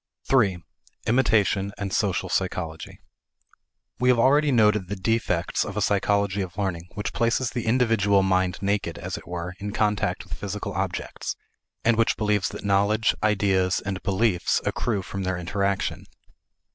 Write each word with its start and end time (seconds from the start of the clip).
3. 0.27 0.57
Imitation 1.05 1.71
and 1.77 1.93
Social 1.93 2.27
Psychology. 2.27 2.97
We 3.99 4.09
have 4.09 4.17
already 4.17 4.51
noted 4.51 4.87
the 4.87 4.95
defects 4.95 5.63
of 5.63 5.77
a 5.77 5.81
psychology 5.83 6.41
of 6.41 6.57
learning 6.57 6.89
which 6.95 7.13
places 7.13 7.51
the 7.51 7.67
individual 7.67 8.23
mind 8.23 8.57
naked, 8.63 8.97
as 8.97 9.15
it 9.15 9.27
were, 9.27 9.53
in 9.59 9.73
contact 9.73 10.23
with 10.23 10.33
physical 10.33 10.73
objects, 10.73 11.35
and 11.85 11.97
which 11.97 12.17
believes 12.17 12.49
that 12.49 12.65
knowledge, 12.65 13.13
ideas, 13.21 13.79
and 13.79 14.01
beliefs 14.01 14.59
accrue 14.65 15.03
from 15.03 15.21
their 15.21 15.37
interaction. 15.37 16.05